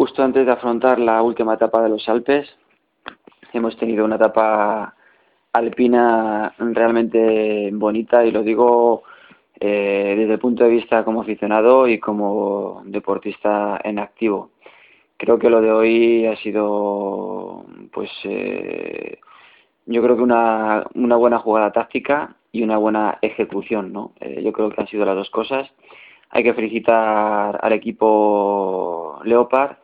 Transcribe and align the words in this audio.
justo 0.00 0.22
antes 0.22 0.46
de 0.46 0.52
afrontar 0.52 0.98
la 0.98 1.22
última 1.22 1.52
etapa 1.52 1.82
de 1.82 1.90
los 1.90 2.08
Alpes. 2.08 2.48
Hemos 3.52 3.76
tenido 3.76 4.02
una 4.02 4.16
etapa 4.16 4.94
alpina 5.52 6.54
realmente 6.56 7.68
bonita 7.74 8.24
y 8.24 8.30
lo 8.30 8.42
digo 8.42 9.02
eh, 9.60 10.14
desde 10.16 10.32
el 10.32 10.38
punto 10.38 10.64
de 10.64 10.70
vista 10.70 11.04
como 11.04 11.20
aficionado 11.20 11.86
y 11.86 11.98
como 11.98 12.80
deportista 12.86 13.78
en 13.84 13.98
activo. 13.98 14.52
Creo 15.18 15.38
que 15.38 15.50
lo 15.50 15.60
de 15.60 15.70
hoy 15.70 16.24
ha 16.24 16.36
sido, 16.36 17.66
pues, 17.92 18.10
eh, 18.24 19.18
yo 19.84 20.02
creo 20.02 20.16
que 20.16 20.22
una, 20.22 20.86
buena 20.94 21.40
jugada 21.40 21.72
táctica 21.72 22.36
y 22.52 22.62
una 22.62 22.78
buena 22.78 23.18
ejecución, 23.20 23.92
¿no? 23.92 24.12
Eh, 24.18 24.40
yo 24.42 24.50
creo 24.54 24.70
que 24.70 24.80
han 24.80 24.88
sido 24.88 25.04
las 25.04 25.16
dos 25.16 25.28
cosas. 25.28 25.70
Hay 26.30 26.42
que 26.42 26.54
felicitar 26.54 27.58
al 27.60 27.72
equipo 27.74 29.20
Leopard 29.24 29.76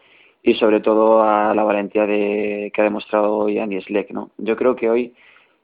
y 0.46 0.54
sobre 0.54 0.78
todo 0.78 1.24
a 1.24 1.52
la 1.54 1.64
valentía 1.64 2.06
de, 2.06 2.70
que 2.72 2.80
ha 2.80 2.84
demostrado 2.84 3.36
hoy 3.36 3.58
Andy 3.58 3.80
Sleck, 3.80 4.12
¿no? 4.12 4.30
Yo 4.38 4.56
creo 4.56 4.76
que 4.76 4.88
hoy 4.88 5.12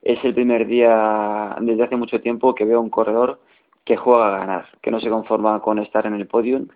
es 0.02 0.22
el 0.24 0.34
primer 0.34 0.66
día 0.66 1.54
desde 1.60 1.84
hace 1.84 1.94
mucho 1.94 2.20
tiempo 2.20 2.52
que 2.52 2.64
veo 2.64 2.80
un 2.80 2.90
corredor 2.90 3.38
que 3.84 3.96
juega 3.96 4.26
a 4.26 4.38
ganar, 4.40 4.66
que 4.82 4.90
no 4.90 4.98
se 4.98 5.08
conforma 5.08 5.60
con 5.60 5.78
estar 5.78 6.04
en 6.06 6.14
el 6.14 6.26
podium. 6.26 6.66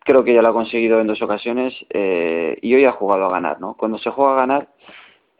Creo 0.00 0.24
que 0.24 0.34
ya 0.34 0.42
lo 0.42 0.48
ha 0.48 0.52
conseguido 0.52 1.00
en 1.00 1.06
dos 1.06 1.22
ocasiones 1.22 1.72
eh, 1.90 2.58
y 2.62 2.74
hoy 2.74 2.84
ha 2.84 2.90
jugado 2.90 3.26
a 3.26 3.30
ganar, 3.30 3.60
¿no? 3.60 3.74
Cuando 3.74 3.98
se 3.98 4.10
juega 4.10 4.32
a 4.32 4.36
ganar, 4.38 4.68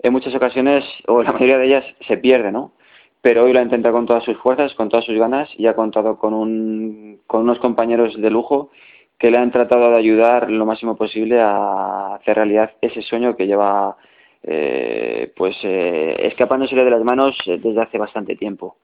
en 0.00 0.12
muchas 0.12 0.34
ocasiones, 0.36 0.84
o 1.08 1.24
la 1.24 1.32
mayoría 1.32 1.58
de 1.58 1.66
ellas, 1.66 1.84
se 2.06 2.18
pierde, 2.18 2.52
¿no? 2.52 2.70
Pero 3.20 3.42
hoy 3.42 3.52
lo 3.52 3.58
ha 3.58 3.62
intentado 3.62 3.96
con 3.96 4.06
todas 4.06 4.22
sus 4.22 4.36
fuerzas, 4.36 4.72
con 4.74 4.88
todas 4.88 5.04
sus 5.04 5.18
ganas 5.18 5.48
y 5.58 5.66
ha 5.66 5.74
contado 5.74 6.18
con, 6.18 6.34
un, 6.34 7.18
con 7.26 7.40
unos 7.42 7.58
compañeros 7.58 8.14
de 8.16 8.30
lujo 8.30 8.70
que 9.18 9.30
le 9.30 9.38
han 9.38 9.50
tratado 9.50 9.90
de 9.90 9.96
ayudar 9.96 10.50
lo 10.50 10.66
máximo 10.66 10.96
posible 10.96 11.40
a 11.40 11.95
hacer 12.16 12.36
realidad 12.36 12.72
ese 12.80 13.02
sueño 13.02 13.36
que 13.36 13.46
lleva 13.46 13.96
eh, 14.42 15.32
pues 15.36 15.56
eh, 15.62 16.16
escapándosele 16.20 16.84
de 16.84 16.90
las 16.90 17.02
manos 17.02 17.36
desde 17.46 17.82
hace 17.82 17.98
bastante 17.98 18.36
tiempo. 18.36 18.76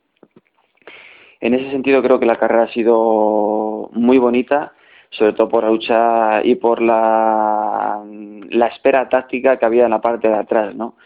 En 1.40 1.54
ese 1.54 1.70
sentido 1.70 2.02
creo 2.02 2.20
que 2.20 2.26
la 2.26 2.38
carrera 2.38 2.64
ha 2.64 2.72
sido 2.72 3.90
muy 3.92 4.18
bonita, 4.18 4.72
sobre 5.10 5.32
todo 5.32 5.48
por 5.48 5.64
la 5.64 5.70
lucha 5.70 6.44
y 6.44 6.54
por 6.54 6.80
la, 6.80 8.02
la 8.50 8.66
espera 8.68 9.08
táctica 9.08 9.58
que 9.58 9.66
había 9.66 9.84
en 9.84 9.90
la 9.90 10.00
parte 10.00 10.28
de 10.28 10.36
atrás, 10.36 10.74
¿no? 10.74 10.96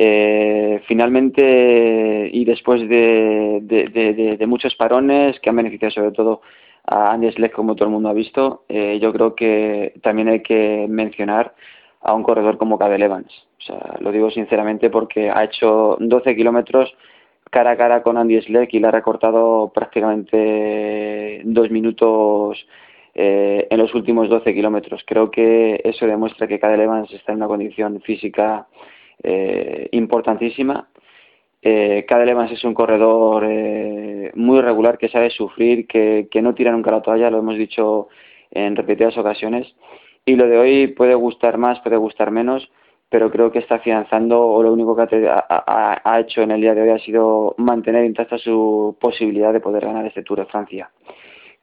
Eh, 0.00 0.80
finalmente 0.86 2.30
y 2.32 2.44
después 2.44 2.88
de, 2.88 3.58
de, 3.62 4.46
muchos 4.46 4.76
parones 4.76 5.40
que 5.40 5.50
han 5.50 5.56
beneficiado 5.56 5.90
sobre 5.90 6.12
todo 6.12 6.40
a 6.90 7.12
Andy 7.12 7.30
Schleck 7.32 7.52
como 7.52 7.74
todo 7.74 7.86
el 7.86 7.92
mundo 7.92 8.08
ha 8.08 8.14
visto, 8.14 8.64
eh, 8.68 8.98
yo 9.00 9.12
creo 9.12 9.34
que 9.34 9.94
también 10.02 10.28
hay 10.28 10.40
que 10.40 10.86
mencionar 10.88 11.54
a 12.00 12.14
un 12.14 12.22
corredor 12.22 12.58
como 12.58 12.78
Cadel 12.78 13.02
Evans. 13.02 13.30
O 13.58 13.62
sea, 13.62 13.96
lo 14.00 14.12
digo 14.12 14.30
sinceramente 14.30 14.88
porque 14.88 15.30
ha 15.30 15.44
hecho 15.44 15.96
12 16.00 16.36
kilómetros 16.36 16.94
cara 17.50 17.72
a 17.72 17.76
cara 17.76 18.02
con 18.02 18.16
Andy 18.16 18.40
Schleck 18.42 18.72
y 18.74 18.80
le 18.80 18.88
ha 18.88 18.90
recortado 18.90 19.70
prácticamente 19.74 21.42
dos 21.44 21.70
minutos 21.70 22.66
eh, 23.14 23.66
en 23.70 23.78
los 23.78 23.94
últimos 23.94 24.28
12 24.28 24.54
kilómetros. 24.54 25.02
Creo 25.06 25.30
que 25.30 25.80
eso 25.84 26.06
demuestra 26.06 26.46
que 26.46 26.58
Cadel 26.58 26.82
Evans 26.82 27.12
está 27.12 27.32
en 27.32 27.38
una 27.38 27.48
condición 27.48 28.00
física 28.02 28.66
eh, 29.22 29.88
importantísima. 29.92 30.88
Eh, 31.62 32.06
es 32.08 32.64
un 32.64 32.74
corredor 32.74 33.44
eh, 33.48 34.30
muy 34.34 34.60
regular 34.60 34.98
que 34.98 35.08
sabe 35.08 35.30
sufrir, 35.30 35.86
que, 35.86 36.28
que 36.30 36.42
no 36.42 36.54
tira 36.54 36.72
nunca 36.72 36.90
la 36.90 37.02
toalla, 37.02 37.30
lo 37.30 37.38
hemos 37.38 37.56
dicho 37.56 38.08
en 38.50 38.76
repetidas 38.76 39.18
ocasiones. 39.18 39.74
Y 40.24 40.36
lo 40.36 40.46
de 40.46 40.58
hoy 40.58 40.86
puede 40.88 41.14
gustar 41.14 41.58
más, 41.58 41.80
puede 41.80 41.96
gustar 41.96 42.30
menos, 42.30 42.70
pero 43.08 43.30
creo 43.30 43.50
que 43.50 43.60
está 43.60 43.76
afianzando 43.76 44.40
o 44.40 44.62
lo 44.62 44.72
único 44.72 44.94
que 44.94 45.26
ha, 45.30 46.20
hecho 46.20 46.42
en 46.42 46.50
el 46.50 46.60
día 46.60 46.74
de 46.74 46.82
hoy 46.82 46.90
ha 46.90 46.98
sido 46.98 47.54
mantener 47.56 48.04
intacta 48.04 48.36
su 48.38 48.96
posibilidad 49.00 49.52
de 49.52 49.60
poder 49.60 49.86
ganar 49.86 50.04
este 50.06 50.22
Tour 50.22 50.40
de 50.40 50.46
Francia. 50.46 50.90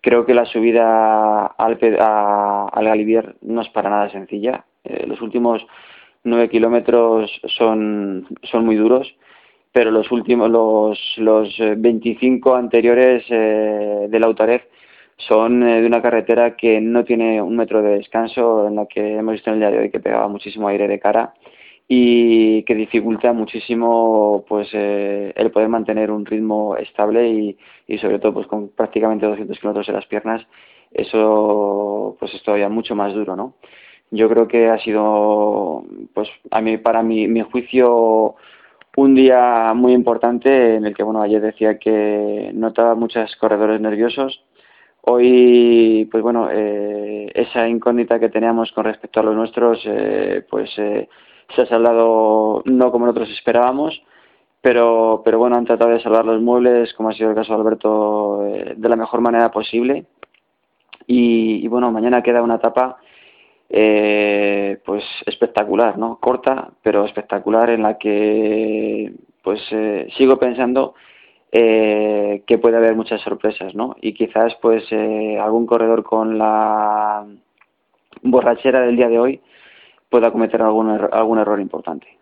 Creo 0.02 0.26
que 0.26 0.34
la 0.34 0.46
subida 0.46 1.46
al, 1.46 1.80
al 1.90 2.86
Galibier 2.86 3.36
no 3.42 3.62
es 3.62 3.70
para 3.70 3.90
nada 3.90 4.10
sencilla. 4.10 4.66
Eh, 4.84 5.06
los 5.08 5.22
últimos 5.22 5.66
nueve 6.24 6.50
kilómetros 6.50 7.40
son, 7.46 8.28
son 8.44 8.66
muy 8.66 8.76
duros, 8.76 9.16
pero 9.76 9.92
los 9.92 10.10
últimos, 10.10 10.50
los, 10.50 10.98
los 11.18 11.54
25 11.60 12.56
anteriores 12.56 13.26
eh, 13.28 14.08
del 14.10 14.24
Autaref 14.24 14.64
son 15.18 15.64
eh, 15.64 15.82
de 15.82 15.88
una 15.88 16.02
carretera 16.02 16.56
que 16.56 16.80
no 16.80 17.04
tiene 17.04 17.42
un 17.42 17.58
metro 17.58 17.82
de 17.82 17.98
descanso, 17.98 18.70
en 18.70 18.78
la 18.78 18.86
que 18.86 19.18
hemos 19.18 19.34
visto 19.34 19.50
en 19.50 19.56
el 19.56 19.60
día 19.60 19.72
de 19.72 19.80
hoy 19.80 19.92
que 19.92 20.00
pegaba 20.00 20.30
muchísimo 20.30 20.70
aire 20.70 20.88
de 20.88 20.98
cara 20.98 21.34
y 21.90 22.64
que 22.64 22.74
dificulta 22.74 23.34
muchísimo 23.34 24.46
pues 24.48 24.70
eh, 24.72 25.34
el 25.36 25.52
poder 25.52 25.68
mantener 25.68 26.10
un 26.10 26.26
ritmo 26.26 26.78
estable 26.78 27.28
y, 27.28 27.58
y 27.86 27.98
sobre 27.98 28.20
todo 28.20 28.34
pues 28.34 28.48
con 28.48 28.70
prácticamente 28.70 29.26
200 29.26 29.60
kilómetros 29.60 29.90
en 29.90 29.96
las 29.96 30.06
piernas. 30.06 30.48
Eso 30.94 32.16
pues 32.18 32.34
es 32.34 32.42
todavía 32.44 32.70
mucho 32.70 32.96
más 32.96 33.14
duro 33.14 33.36
no 33.36 33.56
yo 34.12 34.30
creo 34.30 34.48
que 34.48 34.70
ha 34.70 34.80
sido 34.80 35.84
pues 36.14 36.30
a 36.52 36.62
mí 36.62 36.78
para 36.78 37.04
mi, 37.04 37.28
mi 37.28 37.42
juicio 37.42 38.36
un 38.98 39.16
día 39.16 39.74
muy 39.76 39.94
importante 39.94 40.76
en 40.76 40.86
el 40.86 40.96
que 40.96 41.04
bueno 41.04 41.22
ayer 41.22 41.42
decía 41.42 41.78
que 41.80 42.52
notaba 42.54 42.96
muchos 42.96 43.36
corredores 43.36 43.82
nerviosos 43.82 44.44
Hoy, 45.08 46.08
pues 46.12 46.24
bueno, 46.24 46.50
eh, 46.52 47.30
esa 47.36 47.68
incógnita 47.68 48.20
que 48.20 48.30
teníamos 48.30 48.72
con 48.72 48.86
respecto 48.86 49.20
a 49.20 49.24
los 49.24 49.36
nuestros, 49.36 49.80
eh, 49.86 50.44
pues 50.50 50.72
eh, 50.78 51.08
se 51.56 51.62
ha 51.62 51.66
saldado 51.68 52.64
no 52.66 52.92
como 52.92 53.06
nosotros 53.06 53.30
esperábamos, 53.30 54.02
pero, 54.62 55.22
pero 55.24 55.38
bueno, 55.38 55.58
han 55.58 55.66
tratado 55.66 55.92
de 55.92 56.02
salvar 56.02 56.26
los 56.26 56.42
muebles, 56.42 56.92
como 56.96 57.10
ha 57.10 57.14
sido 57.14 57.30
el 57.30 57.36
caso 57.36 57.54
de 57.54 57.60
Alberto, 57.60 58.40
de 58.76 58.90
la 58.90 58.96
mejor 58.96 59.22
manera 59.22 59.52
posible. 59.52 60.06
Y, 61.06 61.68
bueno, 61.68 61.92
mañana 61.92 62.24
queda 62.24 62.42
una 62.42 62.56
etapa 62.56 62.98
pues 63.70 65.04
espectacular, 65.26 65.98
¿no? 65.98 66.18
Corta, 66.20 66.72
pero 66.82 67.06
espectacular 67.06 67.70
en 67.70 67.84
la 67.84 67.98
que 67.98 69.14
pues 69.42 69.62
sigo 70.18 70.38
pensando 70.38 70.96
eh, 71.58 72.44
que 72.46 72.58
puede 72.58 72.76
haber 72.76 72.98
muchas 72.98 73.22
sorpresas, 73.22 73.74
¿no? 73.76 73.96
Y 74.02 74.14
quizás, 74.14 74.54
pues, 74.62 74.84
eh, 74.92 75.40
algún 75.40 75.66
corredor 75.66 76.04
con 76.04 76.38
la 76.38 77.26
borrachera 78.24 78.82
del 78.82 78.98
día 78.98 79.08
de 79.08 79.20
hoy 79.20 79.42
pueda 80.10 80.32
cometer 80.32 80.62
algún, 80.62 80.90
algún 80.90 81.40
error 81.40 81.62
importante. 81.62 82.18